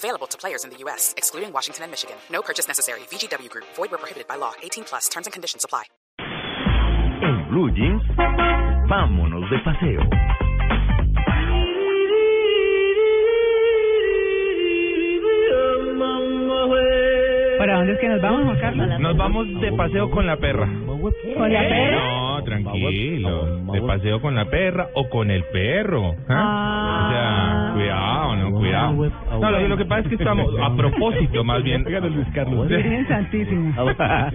Available 0.00 0.26
to 0.28 0.38
players 0.38 0.64
in 0.64 0.70
the 0.70 0.78
U.S., 0.84 1.12
excluding 1.18 1.52
Washington 1.52 1.84
and 1.84 1.92
Michigan. 1.92 2.16
No 2.32 2.40
purchase 2.40 2.66
necessary. 2.66 3.00
VGW 3.12 3.50
Group. 3.50 3.66
Void 3.76 3.90
where 3.90 3.98
prohibited 3.98 4.26
by 4.26 4.36
law. 4.36 4.54
18 4.62 4.84
plus. 4.84 5.08
Terms 5.10 5.26
and 5.26 5.32
conditions 5.32 5.62
apply. 5.62 5.84
En 7.20 7.48
Blue 7.50 7.68
Jeans, 7.76 8.02
vámonos 8.88 9.44
de 9.50 9.58
paseo. 9.58 10.00
¿Para 17.58 17.74
dónde 17.76 17.92
es 17.92 18.00
que 18.00 18.08
nos 18.08 18.22
vamos, 18.22 18.44
Juan 18.44 18.58
Carlos? 18.58 19.00
Nos 19.00 19.16
vamos 19.18 19.46
de 19.60 19.72
paseo 19.72 20.10
con 20.10 20.26
la 20.26 20.38
perra. 20.38 20.66
¿Con 20.66 21.52
la 21.52 21.60
perra? 21.60 22.00
No, 22.00 22.42
tranquilo. 22.42 23.72
De 23.72 23.82
paseo 23.82 24.22
con 24.22 24.34
la 24.34 24.46
perra 24.46 24.88
o 24.94 25.10
con 25.10 25.30
el 25.30 25.44
perro. 25.44 26.14
¿ah? 26.30 27.04
O 27.04 27.10
sea, 27.10 27.74
cuidado, 27.74 28.36
no, 28.36 28.49
cuidado. 28.60 28.92
No, 29.40 29.50
lo, 29.50 29.68
lo 29.68 29.76
que 29.76 29.84
pasa 29.84 30.02
es 30.02 30.08
que 30.08 30.14
estamos, 30.14 30.46
a 30.60 30.74
propósito 30.76 31.44
más 31.44 31.62
bien. 31.62 31.84
Luis 31.84 32.28
Carlos. 32.34 32.68
Virgen 32.68 33.08
Santísima. 33.08 33.74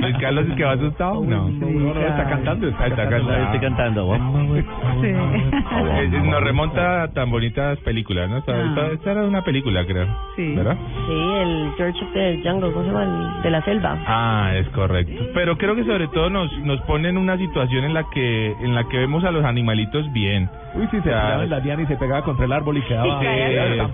Luis 0.00 0.16
Carlos 0.20 0.46
es 0.48 0.54
que 0.56 0.64
va 0.64 0.72
asustado. 0.72 1.24
No. 1.24 1.48
No, 1.48 1.66
no, 1.94 2.00
está 2.00 2.24
cantando. 2.28 2.68
Está, 2.68 2.86
Está 2.86 3.08
cantando. 3.08 3.34
Estoy 3.44 3.60
cantando. 3.60 4.16
Sí. 5.00 5.06
Eh, 5.08 6.10
eh, 6.12 6.20
Nos 6.24 6.42
remonta 6.42 7.02
a 7.04 7.08
tan 7.12 7.30
bonitas 7.30 7.78
películas, 7.80 8.28
¿no? 8.30 8.38
Esta, 8.38 8.52
Ah. 8.52 8.64
esta- 8.68 8.86
esta 8.92 9.12
era 9.12 9.22
una 9.24 9.42
película, 9.42 9.84
creo. 9.84 10.06
Sí. 10.36 10.54
¿Verdad? 10.54 10.76
Sí, 11.06 11.12
el 11.12 11.72
George 11.76 12.04
of 12.04 12.12
the 12.12 12.40
Jungle, 12.44 12.72
¿cómo 12.72 12.84
se 12.84 12.90
llama? 12.92 13.34
El 13.38 13.42
de 13.42 13.50
la 13.50 13.62
selva. 13.64 13.98
Ah, 14.06 14.52
es 14.54 14.68
correcto. 14.70 15.22
Pero 15.34 15.56
creo 15.58 15.74
que 15.74 15.84
sobre 15.84 16.08
todo 16.08 16.30
nos 16.30 16.52
nos 16.60 16.80
pone 16.82 17.08
en 17.08 17.16
una 17.18 17.36
situación 17.36 17.84
en 17.84 17.94
la 17.94 18.04
que 18.12 18.52
en 18.60 18.74
la 18.74 18.84
que 18.88 18.98
vemos 18.98 19.24
a 19.24 19.30
los 19.30 19.44
animalitos 19.44 20.10
bien. 20.12 20.48
Uy, 20.74 20.86
sí, 20.90 20.96
se 20.98 21.02
pegaba 21.02 21.44
en 21.44 21.50
la 21.50 21.60
diana 21.60 21.82
y 21.82 21.86
se 21.86 21.96
pegaba 21.96 22.22
contra 22.22 22.46
el 22.46 22.52
árbol 22.52 22.78
y 22.78 22.82
quedaba. 22.82 23.20
Sí, 23.20 23.26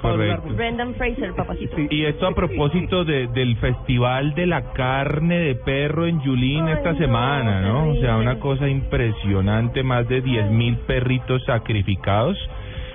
correcto. 0.00 0.34
árbol. 0.34 0.54
Brendan 0.54 0.94
Fraser, 0.94 1.34
papacito. 1.34 1.76
Y 1.90 2.04
esto 2.04 2.26
a 2.26 2.34
propósito 2.34 3.04
de, 3.04 3.28
del 3.28 3.56
Festival 3.56 4.34
de 4.34 4.46
la 4.46 4.72
Carne 4.72 5.38
de 5.38 5.54
Perro 5.54 6.06
en 6.06 6.20
Yulín 6.22 6.66
Ay, 6.66 6.74
esta 6.74 6.92
no, 6.92 6.98
semana, 6.98 7.60
¿no? 7.60 7.90
O 7.90 7.96
sea, 7.96 8.16
una 8.16 8.38
cosa 8.38 8.68
impresionante, 8.68 9.82
más 9.82 10.08
de 10.08 10.20
10 10.20 10.50
mil 10.50 10.76
perritos 10.78 11.42
sacrificados 11.44 12.36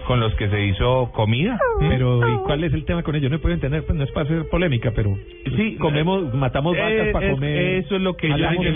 con 0.07 0.19
los 0.19 0.33
que 0.35 0.49
se 0.49 0.65
hizo 0.65 1.11
comida. 1.13 1.59
Pero, 1.79 2.27
¿y 2.27 2.37
cuál 2.45 2.63
es 2.63 2.73
el 2.73 2.85
tema 2.85 3.03
con 3.03 3.15
ello? 3.15 3.29
No 3.29 3.39
puedo 3.39 3.53
entender, 3.55 3.83
pues 3.85 3.97
no 3.97 4.03
es 4.03 4.11
para 4.11 4.25
hacer 4.25 4.47
polémica, 4.49 4.91
pero 4.95 5.15
Sí, 5.55 5.75
comemos, 5.77 6.33
matamos 6.33 6.75
vacas 6.75 6.91
Eh, 6.91 7.09
para 7.13 7.31
comer. 7.31 7.57
Eso 7.83 7.95
es 7.95 8.01
lo 8.01 8.15
que 8.15 8.27
ellos 8.27 8.49
dicen. 8.51 8.73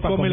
pa' 0.00 0.08
comer. 0.08 0.32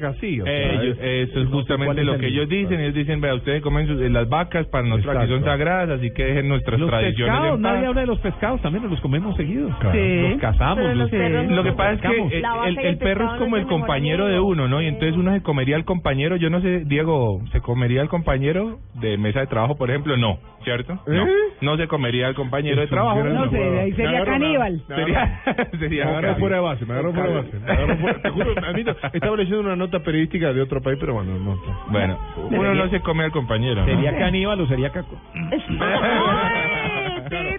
casi. 0.00 0.40
o 0.40 0.44
sea, 0.44 0.72
Ellos, 0.82 0.98
es- 1.00 1.28
eso 1.28 1.40
es 1.40 1.44
no 1.44 1.50
sé 1.50 1.56
justamente 1.56 1.86
cuál 1.86 1.98
es 1.98 2.04
lo 2.06 2.14
el- 2.14 2.20
que 2.20 2.26
ellos 2.28 2.48
dicen. 2.48 2.80
Ellos 2.80 2.94
dicen, 2.94 3.20
vea, 3.20 3.34
ustedes 3.34 3.62
comen 3.62 3.86
sus- 3.86 4.00
las 4.10 4.28
vacas, 4.28 4.66
para 4.66 4.86
nosotros 4.86 5.16
aquí 5.16 5.26
son 5.28 5.38
Exacto. 5.38 5.50
sagradas, 5.58 5.98
así 5.98 6.10
que 6.12 6.24
dejen 6.24 6.48
nuestras 6.48 6.78
Los 6.80 6.88
tradiciones 6.90 7.32
pescados, 7.34 7.56
en 7.56 7.62
paz. 7.62 7.72
nadie 7.74 7.86
habla 7.86 8.00
de 8.02 8.06
los 8.06 8.18
pescados, 8.20 8.60
también 8.62 8.82
nos 8.82 8.92
los 8.92 9.00
comemos 9.00 9.36
seguidos. 9.36 9.72
Sí. 9.92 10.20
Los 10.30 10.40
cazamos. 10.40 10.84
Los- 10.96 11.12
no 11.12 11.56
Lo 11.56 11.62
que 11.64 11.72
pasa 11.72 11.92
es 11.94 12.00
que 12.00 12.36
eh, 12.38 12.40
La 12.40 12.54
vaca 12.54 12.68
el, 12.68 12.78
el 12.78 12.86
el 12.86 12.98
perro 12.98 13.32
es 13.32 13.38
como 13.40 13.56
el 13.56 13.66
compañero 13.66 14.26
de 14.26 14.38
uno, 14.40 14.68
¿no? 14.68 14.80
Y 14.82 14.86
entonces 14.86 15.16
uno 15.16 15.32
se 15.32 15.42
comería 15.42 15.76
al 15.76 15.84
compañero. 15.84 16.36
Yo 16.36 16.50
no 16.50 16.60
sé, 16.60 16.84
Diego, 16.84 17.40
¿se 17.52 17.60
comería 17.60 18.00
al 18.02 18.08
compañero 18.08 18.78
de 19.00 19.16
mesa 19.18 19.40
de 19.40 19.46
trabajo, 19.46 19.76
por 19.82 19.90
ejemplo? 19.90 20.16
No, 20.16 20.38
¿cierto? 20.62 20.96
No, 21.08 21.26
¿Eh? 21.26 21.30
no 21.60 21.76
se 21.76 21.88
comería 21.88 22.28
al 22.28 22.36
compañero 22.36 22.80
de 22.82 22.86
trabajo. 22.86 23.24
No 23.24 23.50
sé, 23.50 23.80
ahí 23.80 23.92
sería 23.94 24.24
caníbal. 24.24 24.80
Sería, 24.86 25.42
sería 25.76 26.04
Me 26.04 26.10
agarró 26.12 26.28
casi. 26.28 26.40
fuera 26.40 26.56
de 26.56 26.62
base, 26.62 26.86
me 26.86 26.92
agarró 26.92 27.12
fuera 27.12 27.28
de 27.30 27.34
base. 27.34 27.58
Me 27.88 27.96
fuera- 27.96 28.18
te 28.22 28.30
juro, 28.30 28.54
a 28.64 28.72
mí 28.72 28.84
no- 28.84 28.94
estaba 29.12 29.36
leyendo 29.36 29.58
una 29.60 29.74
nota 29.74 29.98
periodística 30.04 30.52
de 30.52 30.62
otro 30.62 30.80
país, 30.80 30.98
pero 31.00 31.14
bueno, 31.14 31.36
no. 31.36 31.60
Bueno, 31.88 32.16
uno 32.48 32.74
no 32.76 32.88
se 32.90 33.00
come 33.00 33.24
al 33.24 33.32
compañero, 33.32 33.80
¿no? 33.80 33.86
¿Sería 33.86 34.16
caníbal 34.16 34.60
o 34.60 34.66
sería 34.68 34.90
caco? 34.90 35.20
¡Ay, 35.34 35.60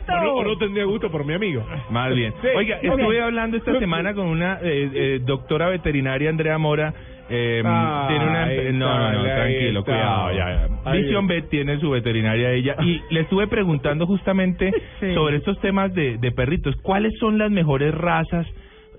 O 0.08 0.24
no, 0.24 0.34
o 0.36 0.44
no 0.46 0.58
tendría 0.58 0.86
gusto 0.86 1.12
por 1.12 1.26
mi 1.26 1.34
amigo. 1.34 1.66
Más 1.90 2.16
bien. 2.16 2.34
Oiga, 2.56 2.78
estuve 2.82 3.22
hablando 3.22 3.58
esta 3.58 3.78
semana 3.80 4.14
con 4.14 4.28
una 4.28 4.60
eh, 4.62 4.90
eh, 4.94 5.20
doctora 5.26 5.68
veterinaria, 5.68 6.30
Andrea 6.30 6.58
Mora. 6.58 6.94
Eh, 7.36 7.64
Ah, 7.66 8.06
tiene 8.10 8.26
una 8.28 8.46
no, 8.74 9.12
no, 9.12 9.12
no, 9.14 9.24
tranquilo, 9.24 9.84
cuidado, 9.84 10.32
ya, 10.34 10.68
ya. 10.68 10.68
Ahí 10.92 11.02
Vision 11.02 11.26
Vet 11.26 11.50
tiene 11.50 11.80
su 11.80 11.90
veterinaria 11.90 12.52
ella 12.52 12.76
y 12.82 13.02
le 13.10 13.22
estuve 13.22 13.48
preguntando 13.48 14.06
justamente 14.06 14.72
Sí. 15.00 15.14
sobre 15.16 15.38
estos 15.38 15.60
temas 15.62 15.94
de, 15.96 16.18
de 16.20 16.32
perritos. 16.32 16.76
¿Cuáles 16.84 17.14
son 17.20 17.38
las 17.40 17.50
mejores 17.50 17.92
razas 17.96 18.46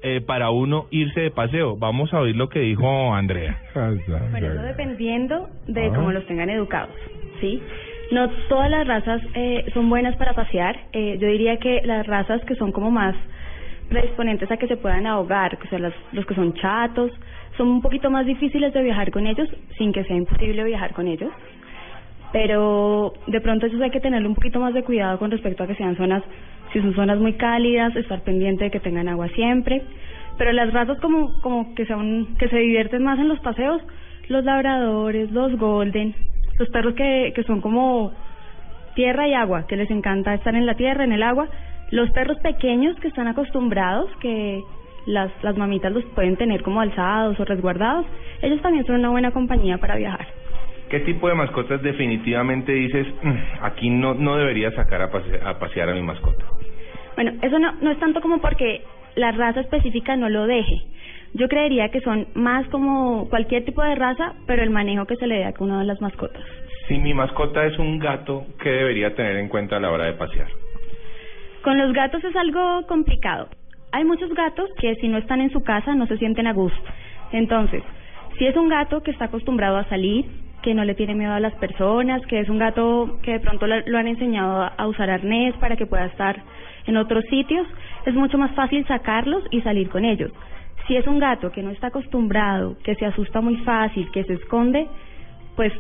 eh, 0.03 0.21
para 0.21 0.51
uno 0.51 0.87
irse 0.91 1.21
de 1.21 1.31
paseo? 1.31 1.77
Vamos 1.77 2.13
a 2.13 2.21
oír 2.21 2.35
lo 2.35 2.49
que 2.49 2.59
dijo 2.61 3.15
Andrea. 3.15 3.57
Bueno, 4.33 4.47
eso 4.53 4.63
dependiendo 4.63 5.49
de 5.69 5.87
Ah. 5.87 5.93
cómo 5.95 6.11
los 6.11 6.27
tengan 6.27 6.51
educados, 6.51 6.95
¿sí? 7.41 7.63
No 8.11 8.29
todas 8.49 8.69
las 8.71 8.87
razas 8.87 9.23
eh, 9.35 9.65
son 9.75 9.89
buenas 9.89 10.17
para 10.17 10.33
pasear. 10.35 10.77
Eh, 10.93 11.19
yo 11.21 11.29
diría 11.29 11.57
que 11.59 11.83
las 11.85 12.05
razas 12.07 12.45
que 12.47 12.55
son 12.57 12.73
como 12.73 12.91
más 12.91 13.15
predisponentes 13.89 14.51
a 14.51 14.57
que 14.57 14.67
se 14.67 14.77
puedan 14.77 15.07
ahogar, 15.07 15.57
que 15.59 15.69
son 15.69 15.83
las- 15.83 15.95
los 16.13 16.25
que 16.27 16.35
son 16.35 16.53
chatos, 16.55 17.11
son 17.57 17.69
un 17.69 17.83
poquito 17.83 18.11
más 18.11 18.27
difíciles 18.27 18.73
de 18.73 18.83
viajar 18.83 19.11
con 19.11 19.27
ellos, 19.27 19.49
sin 19.79 19.93
que 19.93 20.05
sea 20.05 20.17
imposible 20.17 20.65
viajar 20.65 20.93
con 20.93 21.07
ellos. 21.07 21.31
Pero 22.33 23.13
de 23.29 23.41
pronto 23.41 23.67
ellos 23.67 23.81
hay 23.81 23.91
que 23.91 24.01
tenerle 24.01 24.27
un 24.27 24.35
poquito 24.35 24.59
más 24.59 24.75
de 24.75 24.83
cuidado 24.83 25.19
con 25.19 25.31
respecto 25.31 25.63
a 25.63 25.67
que 25.67 25.77
sean 25.77 25.97
zonas, 25.97 26.23
si 26.73 26.81
son 26.81 26.95
zonas 26.95 27.19
muy 27.19 27.35
cálidas, 27.35 27.95
estar 27.95 28.23
pendiente 28.23 28.65
de 28.65 28.71
que 28.71 28.81
tengan 28.81 29.09
agua 29.09 29.29
siempre. 29.29 29.83
Pero 30.37 30.53
las 30.53 30.73
razas 30.73 30.99
como, 31.01 31.41
como 31.43 31.75
que 31.77 31.87
son, 31.87 32.35
que 32.39 32.49
se 32.49 32.59
divierten 32.59 33.05
más 33.05 33.21
en 33.21 33.29
los 33.29 33.39
paseos, 33.39 33.81
los 34.29 34.45
labradores, 34.45 35.31
los 35.31 35.57
golden, 35.57 36.15
los 36.59 36.69
perros 36.71 36.95
que, 36.95 37.33
que 37.37 37.45
son 37.45 37.61
como 37.61 38.13
tierra 38.97 39.29
y 39.29 39.35
agua, 39.35 39.67
que 39.69 39.77
les 39.77 39.91
encanta 39.91 40.35
estar 40.35 40.55
en 40.57 40.67
la 40.67 40.75
tierra, 40.75 41.05
en 41.05 41.13
el 41.13 41.23
agua, 41.23 41.49
los 41.91 42.11
perros 42.11 42.39
pequeños 42.39 42.99
que 42.99 43.09
están 43.09 43.29
acostumbrados, 43.29 44.11
que 44.21 44.61
las, 45.07 45.31
las 45.43 45.57
mamitas 45.57 45.93
los 45.93 46.05
pueden 46.15 46.37
tener 46.37 46.63
como 46.63 46.81
alzados 46.81 47.39
o 47.41 47.45
resguardados, 47.45 48.07
ellos 48.43 48.61
también 48.63 48.85
son 48.87 48.97
una 48.97 49.11
buena 49.11 49.31
compañía 49.33 49.79
para 49.79 49.97
viajar. 49.97 50.27
¿Qué 50.89 51.01
tipo 51.01 51.29
de 51.29 51.35
mascotas 51.35 51.83
definitivamente 51.83 52.73
dices, 52.73 53.07
"Mm, 53.23 53.35
aquí 53.63 53.91
no, 53.91 54.15
no 54.15 54.37
debería 54.37 54.71
sacar 54.73 55.03
a, 55.03 55.11
pase- 55.11 55.41
a 55.45 55.59
pasear 55.59 55.89
a 55.89 55.95
mi 55.95 56.03
mascota? 56.03 56.45
Bueno, 57.17 57.33
eso 57.43 57.59
no, 57.59 57.73
no 57.81 57.91
es 57.91 57.99
tanto 57.99 58.21
como 58.21 58.39
porque 58.41 58.83
la 59.17 59.33
raza 59.33 59.61
específica 59.61 60.17
no 60.17 60.29
lo 60.29 60.47
deje. 60.47 60.83
Yo 61.33 61.49
creería 61.49 61.89
que 61.91 62.01
son 62.01 62.29
más 62.35 62.67
como 62.69 63.29
cualquier 63.29 63.65
tipo 63.65 63.83
de 63.83 63.95
raza, 63.97 64.35
pero 64.47 64.63
el 64.63 64.71
manejo 64.71 65.05
que 65.07 65.17
se 65.17 65.27
le 65.27 65.37
dé 65.39 65.45
a 65.47 65.53
cada 65.53 65.65
una 65.65 65.79
de 65.81 65.87
las 65.87 66.01
mascotas. 66.01 66.43
Si 66.87 66.99
mi 66.99 67.15
mascota 67.15 67.65
es 67.67 67.79
un 67.79 67.99
gato, 67.99 68.45
¿qué 68.63 68.69
debería 68.71 69.15
tener 69.15 69.37
en 69.37 69.49
cuenta 69.49 69.77
a 69.77 69.81
la 69.81 69.91
hora 69.91 70.05
de 70.05 70.13
pasear? 70.13 70.49
Con 71.63 71.79
los 71.79 71.93
gatos 71.93 72.23
es 72.23 72.37
algo 72.37 72.87
complicado. 72.87 73.49
Hay 73.95 74.05
muchos 74.05 74.29
gatos 74.35 74.69
que 74.81 74.97
si 74.97 75.07
no 75.07 75.19
están 75.19 75.41
en 75.41 75.51
su 75.51 75.63
casa 75.63 75.95
no 75.95 76.09
se 76.09 76.19
sienten 76.19 76.49
a 76.49 76.53
gusto. 76.53 76.83
Entonces, 77.31 77.81
si 78.37 78.45
es 78.45 78.57
un 78.57 78.69
gato 78.69 79.05
que 79.05 79.13
está 79.13 79.27
acostumbrado 79.27 79.77
a 79.77 79.85
salir, 79.85 80.25
que 80.63 80.75
no 80.75 80.85
le 80.85 80.97
tiene 80.97 81.15
miedo 81.15 81.33
a 81.33 81.39
las 81.39 81.55
personas, 81.55 82.21
que 82.27 82.41
es 82.41 82.49
un 82.49 82.59
gato 82.59 83.21
que 83.23 83.35
de 83.35 83.39
pronto 83.39 83.69
lo, 83.69 83.97
han 83.97 84.09
enseñado 84.09 84.69
a 84.77 84.87
usar 84.89 85.11
arnés 85.11 85.55
para 85.61 85.77
que 85.77 85.87
pueda 85.87 86.07
estar 86.07 86.43
en 86.89 86.97
otros 86.97 87.23
sitios, 87.31 87.69
es 88.05 88.15
mucho 88.15 88.37
más 88.37 88.51
fácil 88.57 88.85
sacarlos 88.89 89.45
y 89.53 89.61
salir 89.61 89.89
con 89.89 90.05
ellos. 90.05 90.33
Si 90.89 90.97
es 90.97 91.07
un 91.07 91.21
gato 91.21 91.53
que 91.53 91.63
no 91.63 91.71
está 91.71 91.87
acostumbrado, 91.87 92.77
que 92.83 92.97
se 92.97 93.07
asusta 93.07 93.41
muy 93.41 93.59
fácil, 93.59 94.11
que 94.11 94.25
se 94.25 94.33
esconde, 94.33 94.89
pues 95.55 95.73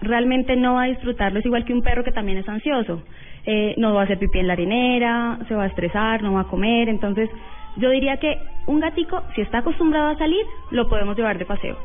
realmente 0.00 0.56
no 0.56 0.74
va 0.74 0.82
a 0.82 0.86
disfrutarlo. 0.86 1.38
Es 1.38 1.46
igual 1.46 1.64
que 1.64 1.72
un 1.72 1.82
perro 1.82 2.02
que 2.02 2.10
también 2.10 2.38
es 2.38 2.48
ansioso. 2.48 3.04
Eh, 3.46 3.74
no 3.78 3.94
va 3.94 4.00
a 4.00 4.04
hacer 4.04 4.18
pipí 4.18 4.40
en 4.40 4.48
la 4.48 4.54
arenera, 4.54 5.38
se 5.46 5.54
va 5.54 5.62
a 5.62 5.68
estresar, 5.68 6.20
no 6.20 6.32
va 6.32 6.40
a 6.40 6.48
comer. 6.48 6.88
Entonces, 6.88 7.30
yo 7.76 7.90
diría 7.90 8.16
que 8.18 8.38
un 8.66 8.80
gatico, 8.80 9.22
si 9.34 9.40
está 9.40 9.58
acostumbrado 9.58 10.08
a 10.08 10.16
salir, 10.16 10.44
lo 10.70 10.88
podemos 10.88 11.16
llevar 11.16 11.38
de 11.38 11.44
paseo. 11.44 11.76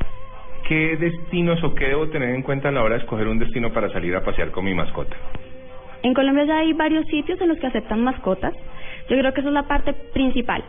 ¿Qué 0.68 0.96
destinos 0.96 1.62
o 1.62 1.74
qué 1.74 1.86
debo 1.86 2.08
tener 2.08 2.34
en 2.34 2.42
cuenta 2.42 2.68
a 2.68 2.72
la 2.72 2.82
hora 2.82 2.96
de 2.96 3.02
escoger 3.02 3.28
un 3.28 3.38
destino 3.38 3.72
para 3.72 3.88
salir 3.90 4.14
a 4.16 4.24
pasear 4.24 4.50
con 4.50 4.64
mi 4.64 4.74
mascota? 4.74 5.16
En 6.02 6.12
Colombia 6.12 6.44
ya 6.44 6.58
hay 6.58 6.72
varios 6.72 7.06
sitios 7.06 7.40
en 7.40 7.48
los 7.48 7.58
que 7.58 7.68
aceptan 7.68 8.02
mascotas. 8.02 8.54
Yo 9.08 9.16
creo 9.16 9.32
que 9.32 9.40
esa 9.40 9.48
es 9.48 9.54
la 9.54 9.68
parte 9.68 9.92
principal. 10.12 10.62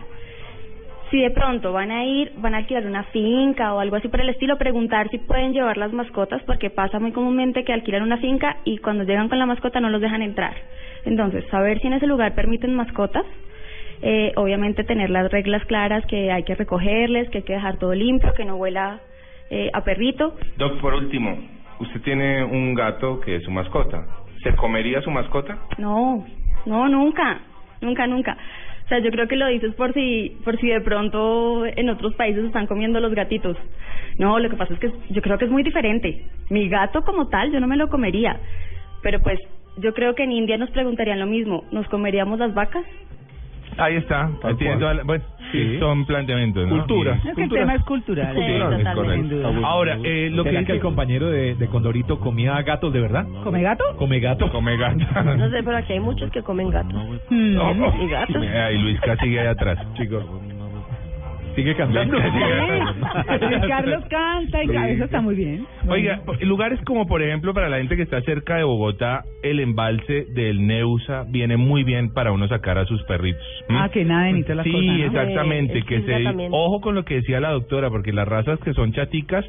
Si 1.10 1.22
de 1.22 1.32
pronto 1.32 1.72
van 1.72 1.90
a 1.90 2.04
ir, 2.06 2.34
van 2.38 2.54
a 2.54 2.58
alquilar 2.58 2.86
una 2.86 3.04
finca 3.06 3.74
o 3.74 3.80
algo 3.80 3.96
así 3.96 4.08
por 4.08 4.20
el 4.20 4.30
estilo, 4.30 4.58
preguntar 4.58 5.10
si 5.10 5.18
pueden 5.18 5.54
llevar 5.54 5.78
las 5.78 5.94
mascotas, 5.94 6.44
porque 6.44 6.70
pasa 6.70 7.00
muy 7.00 7.12
comúnmente 7.12 7.64
que 7.64 7.72
alquilan 7.72 8.04
una 8.04 8.18
finca 8.18 8.58
y 8.66 8.80
cuando 8.80 9.04
llegan 9.04 9.30
con 9.30 9.40
la 9.40 9.46
mascota 9.46 9.80
no 9.80 9.90
los 9.90 10.02
dejan 10.02 10.22
entrar. 10.22 10.54
Entonces, 11.06 11.46
saber 11.50 11.80
si 11.80 11.88
en 11.88 11.94
ese 11.94 12.08
lugar 12.08 12.36
permiten 12.36 12.76
mascotas 12.76 13.24
Eh, 14.02 14.32
obviamente 14.36 14.84
tener 14.84 15.10
las 15.10 15.32
reglas 15.32 15.66
claras 15.66 16.06
que 16.06 16.32
hay 16.32 16.44
que 16.44 16.56
recogerles, 16.56 17.30
que 17.30 17.40
hay 17.40 17.44
que 17.44 17.54
dejar 17.54 17.78
todo 17.78 17.94
limpio, 17.94 18.32
que 18.36 18.46
no 18.46 18.56
huela 18.56 19.00
eh, 19.50 19.70
a 19.74 19.82
perrito. 19.82 20.36
Doc, 20.58 20.80
por 20.80 20.94
último, 20.94 21.38
usted 21.80 22.02
tiene 22.02 22.44
un 22.44 22.76
gato 22.76 23.20
que 23.20 23.38
es 23.38 23.44
su 23.44 23.52
mascota. 23.52 24.06
¿Se 24.44 24.56
comería 24.56 25.02
su 25.02 25.10
mascota? 25.10 25.58
No, 25.78 26.26
no, 26.66 26.88
nunca, 26.88 27.40
nunca, 27.82 28.06
nunca. 28.06 28.38
O 28.86 28.88
sea, 28.88 29.00
yo 29.00 29.12
creo 29.12 29.28
que 29.28 29.36
lo 29.36 29.48
dices 29.48 29.74
por 29.76 29.94
si, 29.94 30.38
por 30.46 30.58
si 30.60 30.68
de 30.70 30.80
pronto 30.80 31.66
en 31.66 31.90
otros 31.90 32.14
países 32.16 32.46
están 32.46 32.68
comiendo 32.68 33.02
los 33.02 33.14
gatitos. 33.14 33.58
No, 34.18 34.40
lo 34.40 34.50
que 34.50 34.56
pasa 34.56 34.74
es 34.74 34.80
que 34.80 34.92
yo 35.10 35.22
creo 35.22 35.38
que 35.38 35.46
es 35.46 35.52
muy 35.52 35.64
diferente. 35.64 36.24
Mi 36.50 36.70
gato 36.70 37.02
como 37.02 37.28
tal, 37.28 37.52
yo 37.52 37.60
no 37.60 37.68
me 37.68 37.76
lo 37.76 37.90
comería. 37.90 38.40
Pero 39.02 39.20
pues, 39.20 39.40
yo 39.78 39.94
creo 39.94 40.16
que 40.16 40.24
en 40.24 40.32
India 40.32 40.58
nos 40.58 40.72
preguntarían 40.72 41.20
lo 41.20 41.26
mismo. 41.26 41.66
¿Nos 41.72 41.88
comeríamos 41.90 42.40
las 42.40 42.54
vacas? 42.54 42.86
Ahí 43.78 43.96
está. 43.96 44.30
Tiene 44.58 44.78
toda 44.78 44.94
la- 44.96 45.04
bueno, 45.04 45.24
sí, 45.52 45.78
son 45.80 46.06
planteamientos, 46.06 46.68
¿no? 46.68 46.78
Cultura. 46.78 47.20
Es 47.24 47.36
que 47.36 47.44
el 47.44 47.50
tema 47.50 47.76
es 47.76 47.84
cultural. 47.84 48.36
Sí, 48.36 48.42
Es 48.42 48.60
totalmente. 48.60 48.94
correcto. 48.94 49.22
Sin 49.22 49.30
duda. 49.30 49.68
Ahora, 49.68 49.98
eh, 50.04 50.30
lo 50.32 50.44
que 50.44 50.50
¿Será 50.50 50.64
que 50.66 50.72
el 50.74 50.80
compañero 50.80 51.30
de, 51.30 51.56
de 51.56 51.68
Condorito 51.68 52.20
comía 52.20 52.62
gatos 52.64 52.92
de 52.94 53.02
verdad? 53.02 53.26
¿Come 53.44 53.62
gato? 53.62 53.84
¿Come 53.98 54.20
gato? 54.20 54.52
come 54.52 54.78
gato. 54.78 54.98
No 55.38 55.50
sé, 55.50 55.62
pero 55.64 55.78
aquí 55.78 55.94
hay 55.94 56.00
muchos 56.00 56.32
que 56.32 56.42
comen 56.42 56.70
gatos. 56.70 56.94
Mm. 57.30 57.58
¿Y 58.02 58.08
gatos? 58.10 58.44
Ay, 58.44 58.78
Luisca 58.80 59.16
sigue 59.18 59.40
ahí 59.40 59.48
atrás, 59.48 59.78
chicos. 59.96 60.24
Sigue 61.58 61.76
cantando. 61.76 62.18
Sí. 62.22 63.68
Carlos 63.68 64.04
canta 64.12 64.64
y 64.64 64.94
eso 64.94 65.06
está 65.06 65.22
muy 65.22 65.34
bien. 65.34 65.66
Oiga, 65.90 66.22
lugares 66.42 66.80
como 66.86 67.08
por 67.08 67.24
ejemplo 67.24 67.52
para 67.52 67.68
la 67.68 67.78
gente 67.78 67.96
que 67.96 68.04
está 68.04 68.22
cerca 68.22 68.58
de 68.58 68.64
Bogotá, 68.64 69.24
el 69.42 69.60
embalse 69.60 70.26
del 70.36 70.68
Neusa 70.68 71.26
viene 71.28 71.58
muy 71.58 71.84
bien 71.84 72.14
para 72.14 72.32
uno 72.32 72.48
sacar 72.48 72.78
a 72.78 72.86
sus 72.86 73.02
perritos. 73.06 73.42
Ah, 73.70 73.90
que 73.92 74.06
naden 74.06 74.38
y 74.38 74.44
todas 74.44 74.58
las 74.58 74.64
sí, 74.66 74.72
cosas, 74.72 74.86
¿no? 74.86 75.06
exactamente, 75.06 75.80
Eh, 75.80 75.84
que 75.84 76.02
se 76.04 76.48
ojo 76.52 76.80
con 76.80 76.94
lo 76.94 77.04
que 77.04 77.16
decía 77.16 77.40
la 77.40 77.50
doctora, 77.50 77.90
porque 77.90 78.14
las 78.14 78.28
razas 78.28 78.60
que 78.60 78.74
son 78.74 78.94
chaticas 78.94 79.44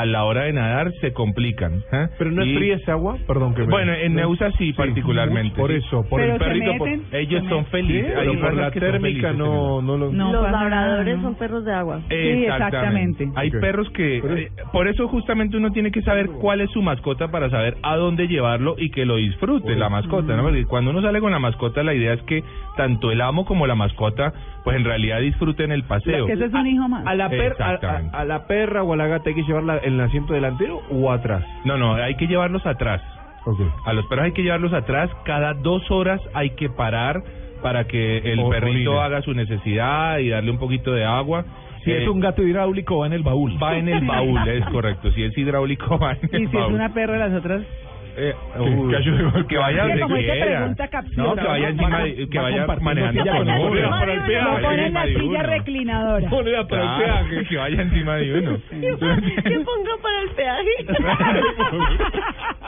a 0.00 0.06
la 0.06 0.24
hora 0.24 0.44
de 0.44 0.52
nadar 0.52 0.92
se 1.00 1.12
complican. 1.12 1.82
¿eh? 1.92 2.08
Pero 2.18 2.30
no 2.30 2.42
es 2.42 2.48
Y- 2.48 2.56
fría 2.56 2.76
ese 2.76 2.90
agua, 2.90 3.16
perdón 3.26 3.54
que 3.54 3.62
me... 3.62 3.68
Bueno, 3.68 3.92
en 3.92 4.14
Neusa 4.14 4.50
sí, 4.58 4.72
particularmente. 4.72 5.56
Por 5.60 5.72
eso, 5.72 6.04
por 6.08 6.20
Pero 6.20 6.34
el 6.34 6.38
perrito. 6.38 6.72
por-. 6.78 6.88
Ellos 7.12 7.44
son 7.48 7.66
felices. 7.66 8.12
Pero 8.14 8.40
por 8.40 8.54
la 8.54 8.70
térmica 8.70 9.00
felices, 9.00 9.36
no, 9.36 9.82
no 9.82 9.96
lo... 9.96 10.12
No 10.12 10.32
Los 10.32 10.42
nada, 10.42 10.52
labradores 10.62 11.16
¿no? 11.16 11.22
son 11.22 11.34
perros 11.36 11.64
de 11.64 11.72
agua. 11.72 12.00
Sí, 12.08 12.14
exactamente. 12.14 13.28
Hay 13.36 13.50
perros 13.50 13.88
que... 13.90 14.20
Pero- 14.22 14.36
eh, 14.36 14.50
por 14.72 14.88
eso 14.88 15.08
justamente 15.08 15.56
uno 15.56 15.70
tiene 15.72 15.90
que 15.90 16.02
saber 16.02 16.26
cuál 16.40 16.60
es 16.60 16.70
su 16.70 16.82
mascota 16.82 17.28
para 17.28 17.50
saber 17.50 17.76
a 17.82 17.96
dónde 17.96 18.26
llevarlo 18.28 18.74
y 18.78 18.90
que 18.90 19.04
lo 19.04 19.16
disfrute 19.16 19.74
la 19.76 19.88
mascota, 19.88 20.36
¿no? 20.36 20.42
Porque 20.44 20.64
cuando 20.64 20.90
uno 20.90 21.02
sale 21.02 21.20
con 21.20 21.30
la 21.32 21.38
mascota 21.38 21.82
la 21.82 21.94
idea 21.94 22.14
es 22.14 22.22
que 22.22 22.42
tanto 22.76 23.10
el 23.10 23.20
amo 23.20 23.44
como 23.44 23.66
la 23.66 23.74
mascota 23.74 24.32
pues 24.64 24.76
en 24.78 24.84
realidad 24.84 25.20
disfruten 25.20 25.72
el 25.72 25.82
paseo. 25.84 26.26
Que 26.26 26.32
eso 26.32 26.46
es 26.46 26.52
un 26.54 26.66
hijo 26.66 26.88
más. 26.88 27.06
¿A 27.06 27.14
la, 27.14 27.28
per- 27.28 27.56
a- 27.60 28.02
a 28.12 28.24
la 28.24 28.46
perra 28.46 28.82
o 28.82 28.94
a 28.94 28.96
la 28.96 29.06
gata 29.06 29.28
hay 29.28 29.34
que 29.34 29.42
llevarla 29.42 29.76
en 29.84 29.94
el 29.94 30.00
asiento 30.00 30.34
delantero 30.34 30.80
o 30.90 31.10
atrás? 31.12 31.44
No, 31.64 31.76
no, 31.76 31.94
hay 31.94 32.14
que 32.16 32.26
llevarlos 32.26 32.64
atrás. 32.66 33.00
Ok. 33.46 33.60
A 33.84 33.92
los 33.92 34.06
perros 34.06 34.24
hay 34.26 34.32
que 34.32 34.42
llevarlos 34.42 34.72
atrás. 34.72 35.10
Cada 35.24 35.54
dos 35.54 35.90
horas 35.90 36.20
hay 36.32 36.50
que 36.50 36.70
parar 36.70 37.22
para 37.62 37.84
que 37.86 38.18
el 38.18 38.40
O- 38.40 38.48
perrito 38.50 38.90
orine. 38.92 39.04
haga 39.04 39.22
su 39.22 39.32
necesidad 39.34 40.18
y 40.18 40.28
darle 40.30 40.50
un 40.50 40.58
poquito 40.58 40.92
de 40.92 41.04
agua. 41.04 41.44
Si 41.84 41.90
Eh, 41.92 42.02
es 42.02 42.08
un 42.08 42.20
gato 42.20 42.42
hidráulico, 42.42 42.98
va 42.98 43.06
en 43.06 43.12
el 43.12 43.22
baúl. 43.22 43.62
Va 43.62 43.76
en 43.76 43.88
el 43.88 44.04
baúl, 44.06 44.38
es 44.48 44.64
correcto. 44.72 45.10
Si 45.12 45.22
es 45.22 45.36
hidráulico, 45.36 45.98
va 45.98 46.12
en 46.12 46.18
el 46.32 46.42
Y 46.42 46.46
si 46.46 46.56
es 46.56 46.62
baúl. 46.62 46.72
una 46.74 46.94
perra, 46.94 47.18
las 47.18 47.32
otras. 47.34 47.62
Eh, 48.16 48.32
uy, 48.60 48.94
que 49.48 49.56
vaya 49.58 49.82
donde 49.88 50.00
como 50.02 50.14
pregunta 50.16 50.88
capciosa. 50.88 51.22
No, 51.22 51.34
que 51.34 51.42
vaya 51.48 51.68
encima, 51.68 51.98
de- 52.04 52.28
que 52.28 52.38
Va 52.38 52.44
vaya 52.44 52.66
manejando 52.80 53.24
con 53.24 53.48
uno. 53.50 53.72
Que 53.72 53.80
en 53.80 54.20
encima 54.20 54.58
la 54.90 55.06
silla 55.06 55.42
reclinadora. 55.42 56.30
Ponela 56.30 56.68
para 56.68 56.82
el 56.82 57.02
peaje. 57.04 57.44
que 57.48 57.56
vaya 57.56 57.82
encima 57.82 58.14
de 58.16 58.38
uno. 58.38 58.58
¿Qué 58.70 58.90
pongo 59.64 59.98
para 60.02 60.20
el 60.22 60.28
peaje? 60.30 60.70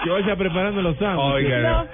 que 0.02 0.10
vaya 0.10 0.37
preparando 0.37 0.82
los 0.82 0.96
sándwiches. 0.98 1.34
Oiga, 1.34 1.58
No, 1.60 1.84
no. 1.84 1.88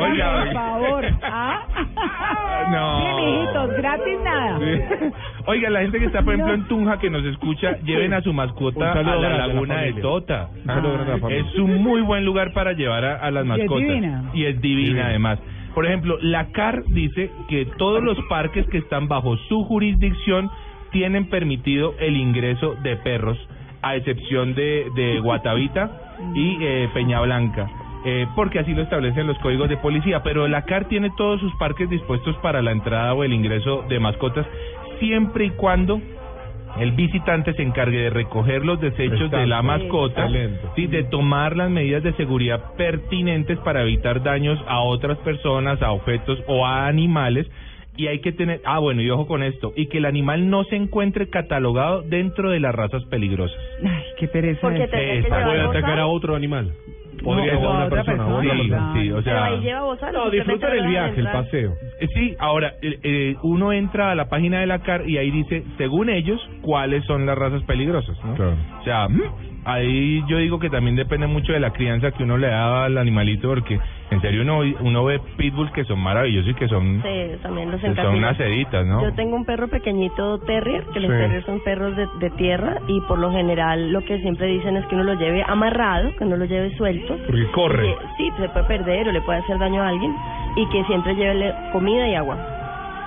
Oiga, 0.00 0.44
por 0.44 0.52
favor. 0.52 1.04
¿Ah? 1.22 1.62
No. 2.70 3.18
Sí, 3.18 3.24
mijitos, 3.24 3.76
gratis 3.76 4.18
nada. 4.24 4.58
Sí. 4.58 5.04
Oiga, 5.46 5.68
la 5.70 5.80
gente 5.82 5.98
que 5.98 6.06
está, 6.06 6.22
por 6.22 6.32
ejemplo, 6.34 6.54
en 6.54 6.64
Tunja, 6.66 6.98
que 6.98 7.10
nos 7.10 7.24
escucha, 7.26 7.76
lleven 7.84 8.14
a 8.14 8.22
su 8.22 8.32
mascota 8.32 8.92
a 8.92 8.94
la 8.94 9.02
grande 9.02 9.26
a 9.26 9.30
la 9.30 9.46
laguna 9.46 9.76
de. 9.82 9.92
Tota. 9.94 10.48
Un 10.60 10.64
saludo 10.66 10.92
grande 10.94 11.12
a 11.12 11.14
la 11.16 11.20
familia. 11.20 11.44
Es 11.46 11.58
un 11.58 11.82
muy 11.82 12.00
buen 12.00 12.24
lugar 12.24 12.52
para 12.54 12.72
llevar 12.72 13.04
a, 13.04 13.16
a 13.16 13.30
las 13.30 13.44
Y 13.44 13.50
es 13.50 13.58
mascotas. 13.58 13.86
divina. 13.88 14.30
Y 14.32 14.44
es 14.46 14.60
divina, 14.62 14.86
Divina. 14.88 15.06
además. 15.08 15.38
Por 15.74 15.86
ejemplo, 15.86 16.16
la 16.22 16.46
CAR 16.52 16.84
dice 16.86 17.30
que 17.48 17.66
todos 17.76 18.02
los 18.02 18.16
parques 18.28 18.66
que 18.68 18.78
están 18.78 19.08
bajo 19.08 19.36
su 19.48 19.64
jurisdicción 19.64 20.50
tienen 20.90 21.28
permitido 21.28 21.94
el 21.98 22.16
ingreso 22.16 22.76
de 22.82 22.96
perros, 22.96 23.36
a 23.82 23.96
excepción 23.96 24.54
de, 24.54 24.86
de 24.94 25.18
Guatavita 25.20 25.90
y 26.34 26.56
eh, 26.62 26.88
Peña 26.94 27.20
Blanca. 27.20 27.68
Eh, 28.06 28.26
porque 28.36 28.58
así 28.58 28.74
lo 28.74 28.82
establecen 28.82 29.26
los 29.26 29.38
códigos 29.38 29.68
de 29.70 29.78
policía, 29.78 30.22
pero 30.22 30.46
la 30.46 30.62
CAR 30.66 30.86
tiene 30.88 31.10
todos 31.16 31.40
sus 31.40 31.54
parques 31.56 31.88
dispuestos 31.88 32.36
para 32.36 32.60
la 32.60 32.70
entrada 32.70 33.14
o 33.14 33.24
el 33.24 33.32
ingreso 33.32 33.82
de 33.88 33.98
mascotas, 33.98 34.46
siempre 34.98 35.46
y 35.46 35.50
cuando 35.50 36.00
el 36.78 36.92
visitante 36.92 37.54
se 37.54 37.62
encargue 37.62 37.98
de 37.98 38.10
recoger 38.10 38.64
los 38.64 38.80
desechos 38.80 39.30
de 39.30 39.46
la 39.46 39.62
mascota, 39.62 40.28
sí, 40.74 40.86
de 40.86 41.04
tomar 41.04 41.56
las 41.56 41.70
medidas 41.70 42.02
de 42.02 42.12
seguridad 42.14 42.74
pertinentes 42.76 43.58
para 43.60 43.82
evitar 43.82 44.22
daños 44.22 44.58
a 44.66 44.80
otras 44.80 45.16
personas, 45.18 45.80
a 45.82 45.92
objetos 45.92 46.42
o 46.46 46.66
a 46.66 46.86
animales. 46.86 47.46
Y 47.96 48.08
hay 48.08 48.18
que 48.18 48.32
tener, 48.32 48.60
ah 48.64 48.80
bueno, 48.80 49.02
y 49.02 49.10
ojo 49.10 49.28
con 49.28 49.44
esto, 49.44 49.72
y 49.76 49.86
que 49.86 49.98
el 49.98 50.04
animal 50.04 50.50
no 50.50 50.64
se 50.64 50.74
encuentre 50.74 51.30
catalogado 51.30 52.02
dentro 52.02 52.50
de 52.50 52.58
las 52.58 52.74
razas 52.74 53.04
peligrosas. 53.04 53.56
Ay, 53.84 54.02
qué 54.18 54.26
pereza. 54.26 54.62
Porque 54.62 54.88
llevar 54.88 55.44
Puede 55.44 55.60
atacar 55.60 56.00
a 56.00 56.08
otro 56.08 56.34
animal. 56.34 56.72
Podría 57.24 57.54
No, 57.54 57.68
a 57.68 57.70
una 57.76 57.84
otra 57.86 58.04
persona. 58.04 58.24
persona. 58.24 58.36
otra 58.38 58.52
Sí, 58.54 58.58
persona. 58.68 58.92
sí, 58.94 59.10
o 59.10 59.14
Pero 59.14 59.22
sea, 59.22 59.44
ahí 59.44 59.60
lleva 59.60 59.80
bozal. 59.82 60.12
No, 60.12 60.30
disfrutar 60.30 60.74
el 60.76 60.86
viaje, 60.86 61.20
el 61.20 61.26
paseo. 61.28 61.72
Eh, 62.00 62.06
Sí, 62.14 62.36
ahora 62.38 62.74
eh, 62.82 62.98
eh, 63.02 63.36
uno 63.42 63.72
entra 63.72 64.10
a 64.10 64.14
la 64.14 64.28
página 64.28 64.60
de 64.60 64.66
la 64.66 64.80
CAR 64.80 65.08
y 65.08 65.16
ahí 65.18 65.30
dice, 65.30 65.64
según 65.78 66.08
ellos, 66.10 66.40
cuáles 66.62 67.04
son 67.06 67.26
las 67.26 67.36
razas 67.36 67.62
peligrosas, 67.64 68.16
¿no? 68.24 68.34
Claro. 68.34 68.54
O 68.80 68.84
sea, 68.84 69.08
mm, 69.08 69.22
ahí 69.64 70.22
yo 70.26 70.38
digo 70.38 70.58
que 70.58 70.70
también 70.70 70.96
depende 70.96 71.26
mucho 71.26 71.52
de 71.52 71.60
la 71.60 71.70
crianza 71.70 72.10
que 72.12 72.22
uno 72.22 72.36
le 72.36 72.48
da 72.48 72.84
al 72.84 72.98
animalito, 72.98 73.48
porque 73.48 73.78
en 74.10 74.20
serio 74.20 74.42
uno, 74.42 74.60
uno 74.80 75.04
ve 75.04 75.20
pitbulls 75.36 75.72
que 75.72 75.84
son 75.84 76.00
maravillosos 76.00 76.50
y 76.50 76.54
que 76.54 76.68
son, 76.68 77.02
Sí, 77.02 77.38
también 77.42 77.70
los 77.70 77.80
que 77.80 77.94
son 77.94 78.16
unas 78.16 78.36
seditas, 78.36 78.86
¿no? 78.86 79.02
Yo 79.02 79.12
tengo 79.14 79.36
un 79.36 79.44
perro 79.44 79.68
pequeñito 79.68 80.38
terrier, 80.40 80.84
que 80.92 81.00
los 81.00 81.10
Sí. 81.10 81.16
terriers 81.16 81.46
son 81.46 81.60
perros 81.64 81.96
de, 81.96 82.06
de 82.20 82.30
tierra 82.30 82.78
y 82.88 83.00
por 83.02 83.18
lo 83.18 83.30
general 83.32 83.90
lo 83.92 84.04
que 84.04 84.18
siempre 84.20 84.46
dicen 84.46 84.76
es 84.76 84.86
que 84.86 84.94
uno 84.94 85.04
lo 85.04 85.14
lleve 85.14 85.42
amarrado, 85.46 86.14
que 86.16 86.24
no 86.24 86.36
lo 86.36 86.44
lleve 86.44 86.76
suelto. 86.76 87.16
Porque 87.26 87.46
corre. 87.52 87.82
Que, 87.82 87.96
sí, 88.18 88.30
se 88.38 88.48
puede 88.50 88.66
perder 88.66 89.08
o 89.08 89.12
le 89.12 89.20
puede 89.22 89.38
hacer 89.40 89.58
daño 89.58 89.82
a 89.82 89.88
alguien 89.88 90.14
y 90.56 90.66
que 90.68 90.84
siempre 90.84 91.14
lleve 91.14 91.52
comida 91.72 92.08
y 92.08 92.14
agua. 92.14 92.36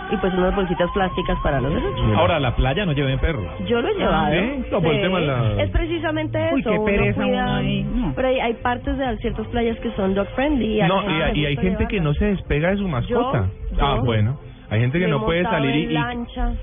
Y 0.10 0.18
pues 0.18 0.34
unas 0.34 0.56
bolsitas 0.56 0.90
plásticas 0.92 1.38
para 1.44 1.60
los 1.60 1.74
desechos. 1.74 2.18
Ahora, 2.18 2.38
a 2.38 2.40
la 2.40 2.56
playa 2.56 2.86
no 2.86 2.94
lleven 2.94 3.20
perros. 3.20 3.46
Yo 3.68 3.82
lo 3.82 3.90
he 3.90 3.94
llevado. 3.96 4.32
¿sí? 4.34 4.64
No, 4.72 4.82
por 4.82 4.94
el 4.94 5.02
tema 5.02 5.20
de 5.20 5.26
la- 5.28 5.64
Es 5.64 5.70
precisamente 5.70 6.46
eso. 6.46 6.56
Uy, 6.56 6.64
qué 6.64 6.70
uno 6.70 6.86
pereza 6.86 7.22
cuida- 7.24 7.44
uno 7.44 7.56
ahí, 7.56 7.84
no. 7.84 8.14
Pero 8.16 8.28
hay, 8.30 8.40
hay 8.40 8.54
partes 8.56 8.98
de 8.98 9.18
ciertas 9.18 9.48
playas 9.48 9.78
que 9.80 9.92
son 9.92 10.16
dog 10.16 10.28
friendly. 10.36 10.80
a 10.82 10.88
la 10.88 10.96
No, 10.96 11.02
gente 11.02 11.14
y, 11.14 11.18
le 11.18 11.40
y 11.42 11.46
hay 11.46 11.56
gusta 11.56 11.70
gente 11.70 11.88
que 11.88 12.00
no 12.00 12.14
se 12.14 12.26
despega 12.26 12.70
de 12.72 12.78
su 12.78 12.88
mascota. 12.88 13.48
yo- 13.72 13.78
ah, 13.86 14.00
bueno. 14.04 14.40
Hay 14.70 14.82
gente 14.82 15.00
que 15.00 15.06
Me 15.06 15.12
no 15.12 15.24
puede 15.26 15.44
salir 15.44 15.92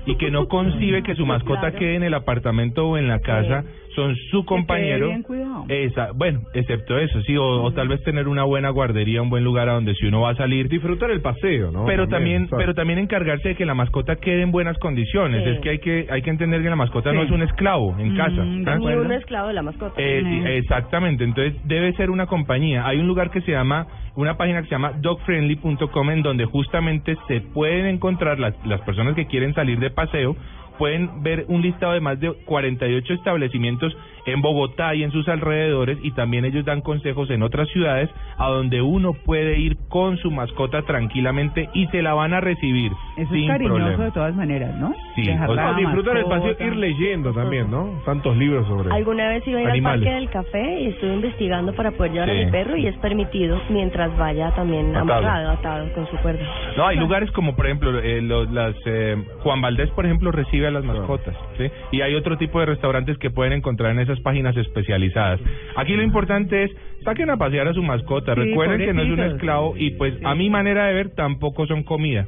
y, 0.05 0.15
que 0.17 0.29
no 0.31 0.47
concibe 0.49 1.01
que 1.03 1.15
su 1.15 1.25
mascota 1.25 1.61
Claro. 1.61 1.79
quede 1.79 1.95
en 1.95 2.03
el 2.03 2.13
apartamento 2.13 2.87
o 2.87 2.97
en 2.97 3.07
la 3.07 3.19
casa. 3.19 3.63
Son 3.95 4.13
su 4.29 4.43
compañero. 4.43 5.07
bien 5.07 5.23
cuidado. 5.23 5.63
Esa, 5.69 6.09
bueno, 6.13 6.41
excepto 6.53 6.97
eso, 6.97 7.21
sí, 7.21 7.37
o, 7.37 7.45
o 7.63 7.71
tal 7.71 7.87
vez 7.87 8.03
tener 8.03 8.27
una 8.27 8.43
buena 8.43 8.69
guardería, 8.69 9.21
un 9.21 9.29
buen 9.29 9.45
lugar 9.45 9.69
a 9.69 9.73
donde 9.75 9.95
si 9.95 10.05
uno 10.05 10.19
va 10.21 10.31
a 10.31 10.35
salir. 10.35 10.67
Disfrutar 10.67 11.09
el 11.11 11.21
paseo, 11.21 11.71
¿no? 11.71 11.85
Pero 11.85 12.05
también, 12.09 12.49
pero 12.49 12.73
también 12.73 12.99
encargarse 12.99 13.49
de 13.49 13.55
que 13.55 13.65
la 13.65 13.73
mascota 13.73 14.17
quede 14.17 14.41
en 14.41 14.51
buenas 14.51 14.77
condiciones. 14.79 15.43
Sí. 15.45 15.49
Es 15.51 15.59
que 15.61 15.69
hay 15.69 15.79
que 15.79 16.07
hay 16.11 16.21
que 16.21 16.29
entender 16.29 16.61
que 16.61 16.69
la 16.69 16.75
mascota 16.75 17.13
no 17.13 17.23
es 17.23 17.31
un 17.31 17.41
esclavo 17.41 17.95
en 17.97 18.13
Mm, 18.13 18.17
casa. 18.17 18.41
de. 18.41 18.79
Ni 18.79 18.85
un 18.95 19.11
esclavo 19.13 19.47
de 19.47 19.53
la 19.53 19.61
mascota. 19.61 19.93
Eh, 19.97 20.21
Mm. 20.25 20.47
Exactamente, 20.47 21.23
entonces 21.23 21.55
debe 21.65 21.93
ser 21.93 22.09
una 22.09 22.25
compañía. 22.25 22.85
Hay 22.85 22.99
un 22.99 23.07
lugar 23.07 23.31
que 23.31 23.39
se 23.41 23.51
llama, 23.53 23.87
una 24.17 24.35
página 24.35 24.61
que 24.61 24.67
se 24.67 24.75
llama 24.75 24.91
dogfriendly.com 24.99 26.09
en 26.11 26.21
donde 26.21 26.43
justamente 26.45 27.15
se 27.29 27.39
pueden 27.41 27.94
encontrar 27.95 28.39
las, 28.39 28.53
las 28.65 28.81
personas 28.81 29.15
que 29.15 29.25
quieren 29.27 29.53
salir 29.53 29.79
de 29.79 29.89
paseo, 29.89 30.35
pueden 30.77 31.23
ver 31.23 31.45
un 31.47 31.61
listado 31.61 31.93
de 31.93 31.99
más 32.01 32.19
de 32.19 32.31
48 32.45 33.13
establecimientos 33.13 33.95
en 34.27 34.41
Bogotá 34.41 34.95
y 34.95 35.03
en 35.03 35.11
sus 35.11 35.27
alrededores 35.27 35.99
y 36.01 36.11
también 36.11 36.45
ellos 36.45 36.65
dan 36.65 36.81
consejos 36.81 37.29
en 37.29 37.43
otras 37.43 37.69
ciudades 37.69 38.09
a 38.37 38.47
donde 38.49 38.81
uno 38.81 39.13
puede 39.13 39.59
ir 39.59 39.77
con 39.87 40.17
su 40.17 40.31
mascota 40.31 40.81
tranquilamente 40.81 41.69
y 41.73 41.85
se 41.87 42.01
la 42.01 42.13
van 42.15 42.33
a 42.33 42.41
recibir 42.41 42.91
Eso 43.17 43.31
sin 43.31 43.43
es 43.43 43.47
cariñoso 43.49 43.75
problema. 43.77 44.05
de 44.05 44.11
todas 44.11 44.35
maneras, 44.35 44.75
¿no? 44.77 44.93
Sí, 45.15 45.21
o 45.47 45.53
sea, 45.55 45.73
disfrutar 45.75 46.17
el 46.17 46.25
paseo, 46.25 46.55
ir 46.59 46.75
leyendo 46.75 47.33
también, 47.33 47.69
¿no? 47.69 48.01
Tantos 48.03 48.35
libros 48.35 48.67
sobre 48.67 48.91
Alguna 48.93 49.29
vez 49.29 49.47
iba 49.47 49.59
a 49.59 49.61
ir 49.61 49.69
animales. 49.69 50.07
al 50.07 50.13
Parque 50.13 50.15
del 50.19 50.29
Café 50.31 50.81
y 50.81 50.87
estuve 50.87 51.13
investigando 51.13 51.73
para 51.73 51.91
poder 51.91 52.11
llevar 52.13 52.29
Sí. 52.29 52.41
a 52.41 52.45
mi 52.45 52.51
perro 52.51 52.77
y 52.77 52.87
es 52.87 52.97
permitido 52.97 53.61
mientras 53.69 54.17
vaya 54.17 54.51
también 54.55 54.95
Atado. 54.95 55.13
amarrado, 55.13 55.51
atado 55.51 55.93
con 55.93 56.07
su 56.09 56.17
cuerda. 56.17 56.43
No, 56.75 56.87
hay 56.87 56.97
lugares 56.97 57.29
como, 57.31 57.55
por 57.55 57.67
ejemplo, 57.67 57.99
eh, 57.99 58.21
los- 58.21 58.49
las 58.51 58.75
eh, 58.87 59.15
Juan 59.43 59.61
Valdés, 59.61 59.89
por 59.91 60.05
ejemplo, 60.05 60.31
recibe 60.31 60.64
a 60.67 60.71
las 60.71 60.83
mascotas, 60.83 61.35
¿sí? 61.57 61.65
Y 61.91 62.01
hay 62.01 62.15
otro 62.15 62.37
tipo 62.37 62.59
de 62.59 62.65
restaurantes 62.67 63.17
que 63.17 63.29
pueden 63.29 63.53
encontrar 63.53 63.91
en 63.91 63.99
esas 63.99 64.19
páginas 64.21 64.55
especializadas. 64.57 65.39
Aquí 65.75 65.93
lo 65.95 66.03
importante 66.03 66.63
es, 66.63 66.71
saquen 67.03 67.29
a 67.29 67.37
pasear 67.37 67.67
a 67.67 67.73
su 67.73 67.83
mascota. 67.83 68.33
Sí, 68.35 68.41
Recuerden 68.41 68.79
que 68.79 68.93
no 68.93 69.01
es 69.01 69.07
un 69.09 69.19
esclavo 69.35 69.75
y, 69.77 69.91
pues, 69.91 70.13
a 70.23 70.35
mi 70.35 70.49
manera 70.49 70.85
de 70.87 70.93
ver, 70.93 71.09
tampoco 71.15 71.65
son 71.67 71.83
comida. 71.83 72.25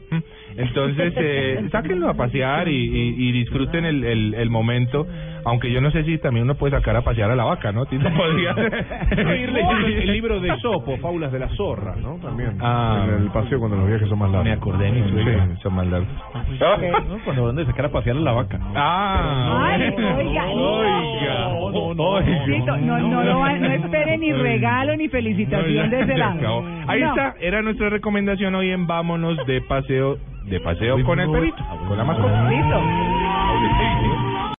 Entonces, 0.56 1.14
eh, 1.18 1.68
sáquenlo 1.72 2.10
a 2.10 2.14
pasear 2.16 2.68
y, 2.68 2.76
y- 2.76 3.16
y 3.30 3.32
disfruten 3.32 3.86
el, 3.86 4.04
el, 4.04 4.34
el 4.34 4.50
momento. 4.50 5.06
Aunque 5.48 5.72
yo 5.72 5.80
no 5.82 5.90
sé 5.92 6.04
si 6.04 6.18
también 6.18 6.44
uno 6.44 6.56
puede 6.56 6.76
sacar 6.78 6.96
a 6.98 7.02
pasear 7.02 7.32
a 7.32 7.36
la 7.36 7.46
vaca, 7.46 7.72
¿no? 7.72 7.86
Tito 7.86 8.08
podría 8.14 8.52
ir 9.36 9.52
leyendo 9.52 9.88
el 9.88 10.12
libro 10.12 10.40
de 10.42 10.56
Sopo, 10.60 10.98
Fábulas 10.98 11.32
de 11.32 11.40
la 11.40 11.48
Zorra, 11.50 11.96
¿no? 11.96 12.16
También. 12.18 12.58
Ah. 12.62 13.06
en 13.08 13.24
el 13.24 13.30
paseo 13.32 13.58
cuando 13.60 13.78
los 13.78 13.88
viajes 13.88 14.10
son 14.10 14.20
más 14.20 14.30
largos. 14.30 14.46
Me 14.46 14.54
acordé 14.54 14.86
de 14.86 14.92
mi 14.92 15.10
suegra. 15.10 15.46
Sí. 15.48 15.62
Son 15.64 15.74
más 15.74 15.88
largos. 15.88 16.10
¿no? 17.08 17.18
Cuando 17.24 17.46
van 17.46 17.60
a 17.60 17.66
sacar 17.66 17.86
a 17.86 17.90
pasear 17.90 18.18
a 18.18 18.20
la 18.20 18.32
vaca. 18.34 18.60
Ah, 18.76 19.70
Ay, 19.74 19.94
oiga, 19.98 20.46
no. 20.48 21.72
No, 21.72 21.94
no, 21.94 21.94
no. 22.20 22.46
Tito, 22.46 22.78
no, 22.78 23.00
no, 23.00 23.24
lo 23.24 23.40
va- 23.40 23.54
no 23.54 23.68
espere 23.72 24.18
ni 24.18 24.34
regalo 24.34 24.96
ni 24.98 25.08
felicitación 25.08 25.90
de 25.90 25.98
ese 26.02 26.12
Se 26.14 26.18
lado. 26.18 26.64
Ahí 26.88 27.02
No. 27.02 27.10
está, 27.10 27.36
era 27.40 27.62
nuestra 27.62 27.90
recomendación 27.90 28.54
hoy 28.56 28.72
en 28.72 28.86
Vámonos 28.88 29.38
de 29.46 29.62
paseo, 29.62 30.18
de 30.46 30.60
paseo 30.60 31.02
con 31.04 31.20
el 31.20 31.30
perrito, 31.32 31.64
con 31.88 31.98
la 31.98 32.04
mascota. 32.04 32.50
Listo. 32.50 32.82